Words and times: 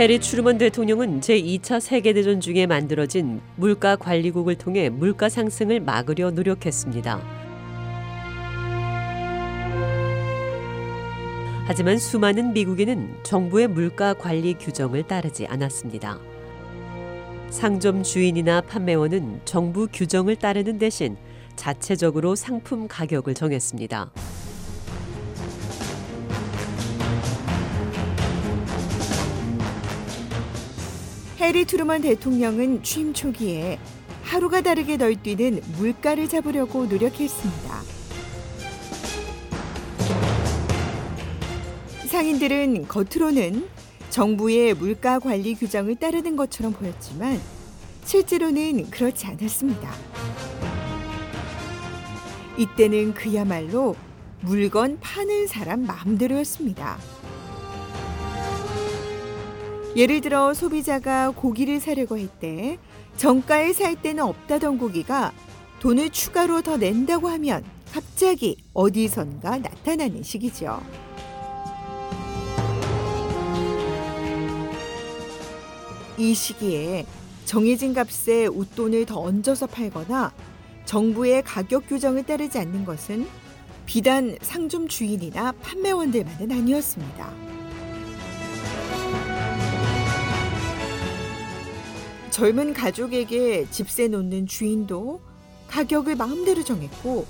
해리 0.00 0.18
추르먼 0.18 0.56
대통령은 0.56 1.20
제2차 1.20 1.78
세계대전 1.78 2.40
중에 2.40 2.64
만들어진 2.64 3.42
물가 3.56 3.96
관리국을 3.96 4.54
통해 4.54 4.88
물가 4.88 5.28
상승을 5.28 5.80
막으려 5.80 6.30
노력했습니다. 6.30 7.20
하지만 11.66 11.98
수많은 11.98 12.54
미국인은 12.54 13.14
정부의 13.24 13.68
물가 13.68 14.14
관리 14.14 14.54
규정을 14.54 15.02
따르지 15.02 15.46
않았습니다. 15.46 16.18
상점 17.50 18.02
주인이나 18.02 18.62
판매원은 18.62 19.42
정부 19.44 19.86
규정을 19.92 20.36
따르는 20.36 20.78
대신 20.78 21.18
자체적으로 21.56 22.36
상품 22.36 22.88
가격을 22.88 23.34
정했습니다. 23.34 24.12
해리 31.40 31.64
트루먼 31.64 32.02
대통령은 32.02 32.82
취임 32.82 33.14
초기에 33.14 33.78
하루가 34.24 34.60
다르게 34.60 34.98
널뛰는 34.98 35.62
물가를 35.78 36.28
잡으려고 36.28 36.84
노력했습니다. 36.84 37.80
상인들은 42.08 42.86
겉으로는 42.88 43.66
정부의 44.10 44.74
물가 44.74 45.18
관리 45.18 45.54
규정을 45.54 45.96
따르는 45.96 46.36
것처럼 46.36 46.74
보였지만 46.74 47.40
실제로는 48.04 48.90
그렇지 48.90 49.26
않았습니다. 49.26 49.90
이때는 52.58 53.14
그야말로 53.14 53.96
물건 54.42 54.98
파는 55.00 55.46
사람 55.46 55.86
마음대로였습니다. 55.86 56.98
예를 59.96 60.20
들어 60.20 60.54
소비자가 60.54 61.30
고기를 61.30 61.80
사려고 61.80 62.16
할 62.16 62.28
때 62.40 62.78
정가에 63.16 63.72
살 63.72 64.00
때는 64.00 64.22
없다던 64.22 64.78
고기가 64.78 65.32
돈을 65.80 66.10
추가로 66.10 66.62
더 66.62 66.76
낸다고 66.76 67.28
하면 67.28 67.64
갑자기 67.92 68.56
어디선가 68.72 69.58
나타나는 69.58 70.22
시기죠. 70.22 70.80
이 76.16 76.34
시기에 76.34 77.04
정해진 77.44 77.92
값에 77.94 78.46
웃돈을 78.46 79.06
더 79.06 79.20
얹어서 79.20 79.66
팔거나 79.66 80.32
정부의 80.84 81.42
가격 81.42 81.88
규정을 81.88 82.22
따르지 82.24 82.58
않는 82.58 82.84
것은 82.84 83.26
비단 83.86 84.36
상점 84.40 84.86
주인이나 84.86 85.52
판매원들만은 85.52 86.52
아니었습니다. 86.52 87.59
젊은 92.40 92.72
가족에게 92.72 93.68
집세 93.70 94.08
놓는 94.08 94.46
주인도 94.46 95.20
가격을 95.68 96.16
마음대로 96.16 96.64
정했고 96.64 97.26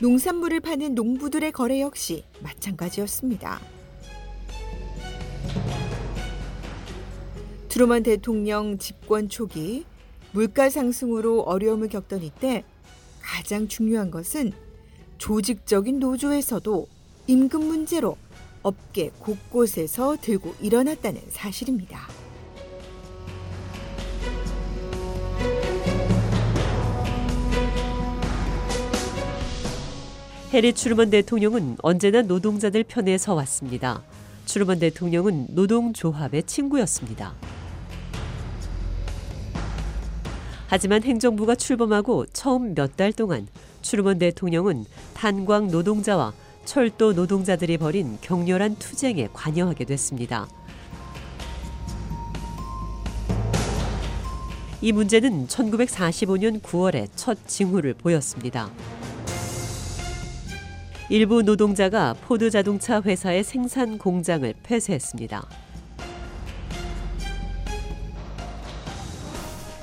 농산물을 0.00 0.58
파는 0.58 0.96
농부들의 0.96 1.52
거래 1.52 1.80
역시 1.80 2.24
마찬가지였습니다. 2.40 3.60
트루먼 7.68 8.02
대통령 8.02 8.76
집권 8.78 9.28
초기 9.28 9.84
물가 10.32 10.68
상승으로 10.68 11.42
어려움을 11.42 11.90
겪던 11.90 12.24
이때 12.24 12.64
가장 13.20 13.68
중요한 13.68 14.10
것은 14.10 14.50
조직적인 15.18 16.00
노조에서도 16.00 16.88
임금 17.28 17.64
문제로 17.64 18.16
업계 18.62 19.10
곳곳에서 19.18 20.16
들고 20.20 20.54
일어났다는 20.60 21.20
사실입니다. 21.30 22.08
해리 30.52 30.74
추르먼 30.74 31.10
대통령은 31.10 31.76
언제나 31.82 32.22
노동자들 32.22 32.84
편에 32.84 33.16
서 33.16 33.34
왔습니다. 33.34 34.02
추르먼 34.44 34.78
대통령은 34.80 35.48
노동조합의 35.50 36.42
친구였습니다. 36.42 37.34
하지만 40.68 41.02
행정부가 41.02 41.54
출범하고 41.54 42.26
처음 42.32 42.74
몇 42.74 42.96
달 42.96 43.12
동안 43.12 43.46
트루먼 43.82 44.18
대통령은 44.18 44.84
탄광 45.14 45.68
노동자와 45.68 46.32
철도 46.64 47.12
노동자들이 47.12 47.78
벌인 47.78 48.18
격렬한 48.20 48.76
투쟁에 48.76 49.28
관여하게 49.32 49.84
됐습니다. 49.84 50.48
이 54.80 54.90
문제는 54.90 55.46
1945년 55.46 56.60
9월에 56.60 57.08
첫 57.14 57.38
징후를 57.46 57.94
보였습니다. 57.94 58.70
일부 61.08 61.42
노동자가 61.42 62.14
포드 62.14 62.50
자동차 62.50 63.00
회사의 63.00 63.44
생산 63.44 63.98
공장을 63.98 64.52
폐쇄했습니다. 64.62 65.46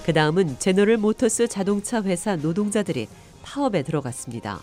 그 0.05 0.13
다음은 0.13 0.57
제너럴 0.59 0.97
모터스 0.97 1.47
자동차 1.47 2.01
회사 2.01 2.35
노동자들이 2.35 3.07
파업에 3.43 3.83
들어갔습니다. 3.83 4.59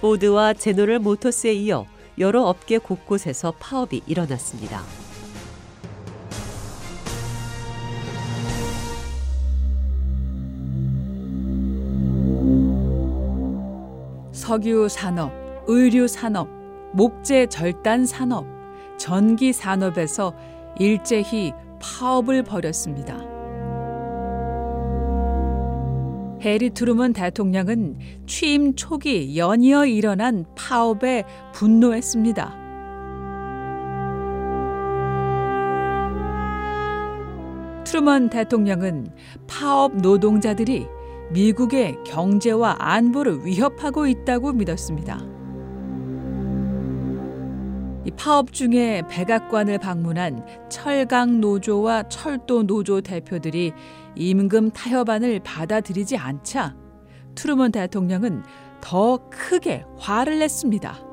포드와 0.00 0.54
제너럴 0.54 0.98
모터스에 1.00 1.52
이어 1.54 1.86
여러 2.18 2.42
업계 2.42 2.78
곳곳에서 2.78 3.52
파업이 3.58 4.02
일어났습니다. 4.06 4.82
석유 14.32 14.88
산업, 14.88 15.32
의류 15.66 16.08
산업, 16.08 16.48
목재 16.92 17.46
절단 17.48 18.06
산업, 18.06 18.46
전기 18.96 19.52
산업에서 19.52 20.34
일제히 20.78 21.52
파업을 21.80 22.44
벌였습니다. 22.44 23.37
해리 26.40 26.70
트루먼 26.70 27.14
대통령은 27.14 27.98
취임 28.26 28.76
초기 28.76 29.36
연이어 29.36 29.86
일어난 29.86 30.44
파업에 30.56 31.24
분노했습니다. 31.52 32.56
트루먼 37.84 38.30
대통령은 38.30 39.08
파업 39.48 39.96
노동자들이 39.96 40.86
미국의 41.30 41.96
경제와 42.06 42.76
안보를 42.78 43.44
위협하고 43.44 44.06
있다고 44.06 44.52
믿었습니다. 44.52 45.18
이 48.04 48.10
파업 48.12 48.52
중에 48.52 49.02
백악관을 49.10 49.78
방문한 49.78 50.42
철강 50.70 51.40
노조와 51.40 52.04
철도 52.08 52.62
노조 52.62 53.00
대표들이 53.00 53.72
임금 54.18 54.72
타협안을 54.72 55.40
받아들이지 55.44 56.16
않자 56.16 56.76
트루먼 57.36 57.70
대통령은 57.70 58.42
더 58.80 59.18
크게 59.30 59.84
화를 59.96 60.40
냈습니다. 60.40 61.08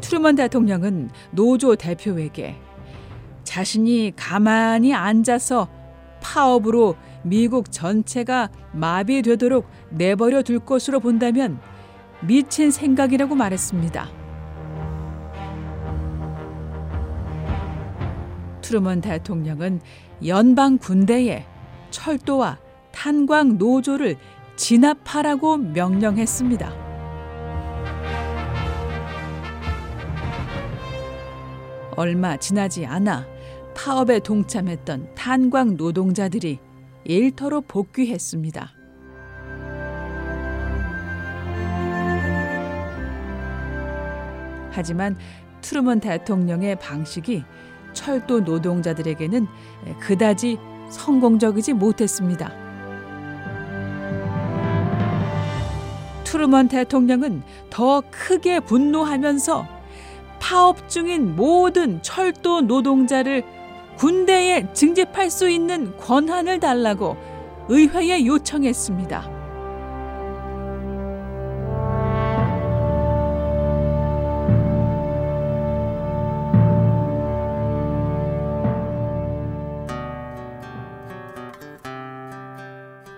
트루먼 0.00 0.36
대통령은 0.36 1.10
노조 1.32 1.76
대표에게 1.76 2.56
자신이 3.44 4.12
가만히 4.16 4.94
앉아서 4.94 5.68
파업으로 6.22 6.96
미국 7.22 7.70
전체가 7.70 8.48
마비되도록 8.72 9.68
내버려 9.90 10.42
둘 10.42 10.60
것으로 10.60 11.00
본다면 11.00 11.60
미친 12.20 12.70
생각이라고 12.70 13.34
말했습니다. 13.34 14.08
트루먼 18.62 19.00
대통령은 19.00 19.80
연방 20.26 20.76
군대에 20.78 21.46
철도와 21.90 22.58
탄광 22.92 23.56
노조를 23.56 24.16
진압하라고 24.56 25.56
명령했습니다. 25.56 26.88
얼마 31.96 32.36
지나지 32.36 32.84
않아 32.84 33.26
파업에 33.74 34.18
동참했던 34.20 35.14
탄광 35.14 35.76
노동자들이 35.76 36.58
일터로 37.04 37.62
복귀했습니다. 37.62 38.77
하지만 44.78 45.16
트루먼 45.60 45.98
대통령의 45.98 46.76
방식이 46.76 47.42
철도 47.92 48.38
노동자들에게는 48.40 49.48
그다지 49.98 50.56
성공적이지 50.88 51.72
못했습니다. 51.72 52.52
트루먼 56.22 56.68
대통령은 56.68 57.42
더 57.70 58.02
크게 58.08 58.60
분노하면서 58.60 59.66
파업 60.38 60.88
중인 60.88 61.34
모든 61.34 62.00
철도 62.00 62.60
노동자를 62.60 63.42
군대에 63.96 64.72
징집할 64.74 65.28
수 65.28 65.50
있는 65.50 65.96
권한을 65.96 66.60
달라고 66.60 67.16
의회에 67.68 68.24
요청했습니다. 68.24 69.37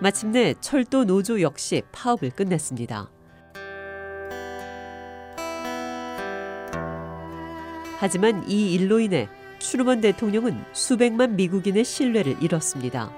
마침내 0.01 0.55
철도 0.59 1.05
노조 1.05 1.41
역시 1.41 1.83
파업을 1.91 2.31
끝냈습니다. 2.31 3.07
하지만 7.99 8.49
이 8.49 8.73
일로 8.73 8.99
인해 8.99 9.29
추르먼 9.59 10.01
대통령은 10.01 10.59
수백만 10.73 11.35
미국인의 11.35 11.85
신뢰를 11.85 12.41
잃었습니다. 12.41 13.13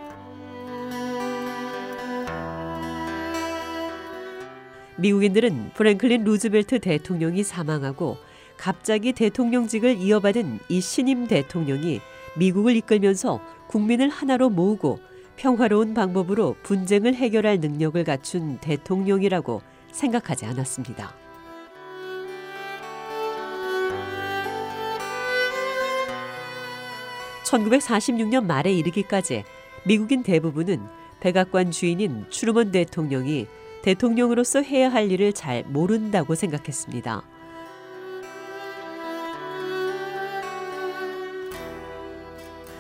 미국인들은 4.98 5.72
프랭클린 5.76 6.26
루즈벨트 6.26 6.80
대통령이 6.82 7.44
사망하고 7.44 8.18
갑자기 8.58 9.14
대통령직을 9.14 10.00
이어받은 10.00 10.60
이 10.68 10.82
신임 10.82 11.28
대통령이 11.28 12.02
미국을 12.38 12.76
이끌면서 12.76 13.40
국민을 13.70 14.10
하나로 14.10 14.50
모으고 14.50 15.00
평화로운 15.36 15.94
방법으로 15.94 16.56
분쟁을 16.64 17.16
해결할 17.16 17.60
능력을 17.60 18.02
갖춘 18.04 18.58
대통령이라고 18.60 19.62
생각하지 19.92 20.46
않았습니다. 20.46 21.14
(1946년) 27.46 28.46
말에 28.46 28.74
이르기까지 28.74 29.44
미국인 29.86 30.24
대부분은 30.24 30.82
백악관 31.20 31.72
주인인 31.72 32.26
추르먼 32.30 32.72
대통령이 32.72 33.48
대통령으로서 33.84 34.62
해야 34.62 34.92
할 34.92 35.12
일을 35.12 35.34
잘 35.34 35.64
모른다고 35.64 36.36
생각했습니다. 36.36 37.33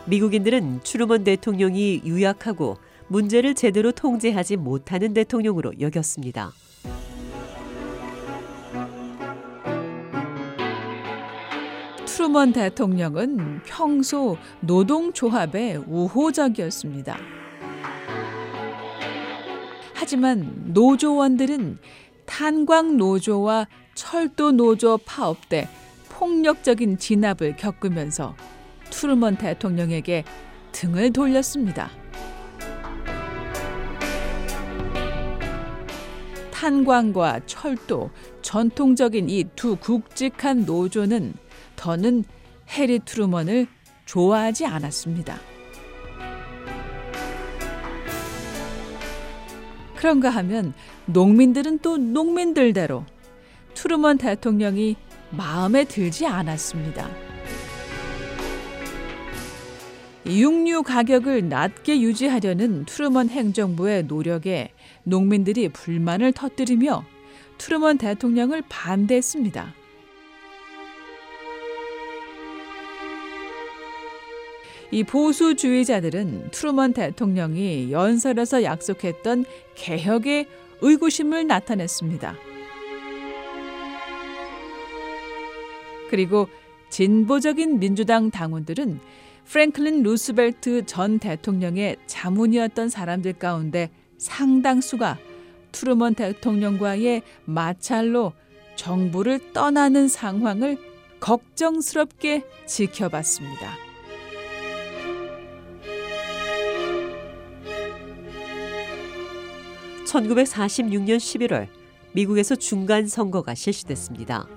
미국인들은 0.05 0.81
추르먼 0.83 1.23
대통령이 1.23 2.01
유약하고 2.03 2.77
문제를 3.07 3.53
제대로 3.53 3.91
통제하지 3.91 4.57
못하는 4.57 5.13
대통령으로 5.13 5.73
여겼습니다. 5.79 6.51
트루먼 12.05 12.53
대통령은 12.53 13.61
평소 13.65 14.37
노동조합에 14.61 15.77
우호적이었습니다. 15.87 17.17
하지만 19.93 20.53
노조원들은 20.67 21.79
탄광 22.25 22.97
노조와 22.97 23.67
철도 23.95 24.51
노조 24.51 24.97
파업 24.97 25.49
때 25.49 25.67
폭력적인 26.09 26.97
진압을 26.97 27.55
겪으면서 27.55 28.35
트루먼 28.93 29.37
대통령에게 29.37 30.23
등을 30.71 31.11
돌렸습니다. 31.11 31.89
탄광과 36.51 37.41
철도, 37.45 38.11
전통적인 38.41 39.29
이 39.29 39.43
두 39.55 39.75
굵직한 39.75 40.65
노조는 40.65 41.33
더는 41.75 42.23
해리 42.69 42.99
트루먼을 42.99 43.67
좋아하지 44.05 44.67
않았습니다. 44.67 45.39
그런가 49.95 50.29
하면 50.29 50.73
농민들은 51.07 51.79
또 51.79 51.97
농민들대로 51.97 53.05
트루먼 53.73 54.19
대통령이 54.19 54.95
마음에 55.31 55.83
들지 55.83 56.27
않았습니다. 56.27 57.32
육류 60.25 60.83
가격을 60.83 61.49
낮게 61.49 61.99
유지하려는 61.99 62.85
트루먼 62.85 63.29
행정부의 63.29 64.03
노력에 64.03 64.71
농민들이 65.03 65.67
불만을 65.67 66.31
터뜨리며 66.31 67.03
트루먼 67.57 67.97
대통령을 67.97 68.63
반대했습니다. 68.69 69.73
이 74.91 75.03
보수주의자들은 75.03 76.51
트루먼 76.51 76.93
대통령이 76.93 77.91
연설에서 77.91 78.63
약속했던 78.63 79.43
개혁의 79.75 80.47
의구심을 80.81 81.47
나타냈습니다. 81.47 82.35
그리고 86.09 86.47
진보적인 86.89 87.79
민주당 87.79 88.29
당원들은 88.29 88.99
프랭클린 89.45 90.03
루스벨트 90.03 90.85
전 90.85 91.19
대통령의 91.19 91.97
자문이었던 92.07 92.89
사람들 92.89 93.33
가운데 93.33 93.89
상당수가 94.17 95.17
트루먼 95.71 96.15
대통령과의 96.15 97.23
마찰로 97.45 98.33
정부를 98.75 99.53
떠나는 99.53 100.07
상황을 100.07 100.77
걱정스럽게 101.19 102.43
지켜봤습니다. 102.65 103.77
(1946년 110.05 111.17
11월) 111.17 111.67
미국에서 112.13 112.55
중간 112.55 113.07
선거가 113.07 113.55
실시됐습니다. 113.55 114.47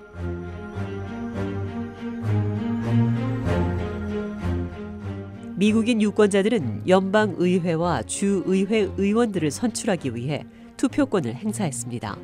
미국인 5.58 6.02
유권자들은 6.02 6.82
연방 6.86 7.34
의회와 7.38 8.02
주 8.02 8.42
의회 8.44 8.90
의원들을 8.98 9.50
선출하기 9.50 10.14
위해 10.14 10.44
투표권을 10.76 11.34
행사했습니다. 11.34 12.18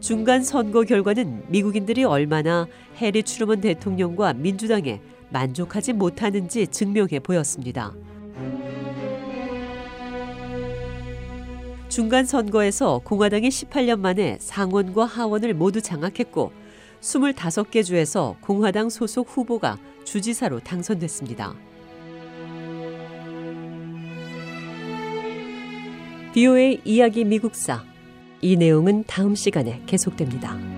중간 0.00 0.42
선거 0.42 0.82
결과는 0.82 1.44
미국인들이 1.48 2.04
얼마나 2.04 2.66
해리 2.98 3.22
트루먼 3.22 3.62
대통령과 3.62 4.34
민주당에 4.34 5.00
만족하지 5.30 5.94
못하는지 5.94 6.66
증명해 6.66 7.20
보였습니다. 7.20 7.94
중간 11.88 12.26
선거에서 12.26 13.00
공화당이 13.02 13.48
18년 13.48 13.98
만에 13.98 14.36
상원과 14.40 15.06
하원을 15.06 15.54
모두 15.54 15.80
장악했고 15.80 16.60
25개 17.00 17.84
주에서 17.84 18.36
공화당 18.40 18.90
소속 18.90 19.28
후보가 19.28 19.78
주지사로 20.04 20.60
당선됐습니다. 20.60 21.54
비오의 26.32 26.82
이야기 26.84 27.24
미국사 27.24 27.82
이 28.40 28.56
내용은 28.56 29.04
다음 29.06 29.34
시간에 29.34 29.82
계속됩니다. 29.86 30.69